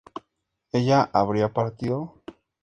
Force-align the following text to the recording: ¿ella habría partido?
¿ella 0.71 1.11
habría 1.13 1.53
partido? 1.53 2.15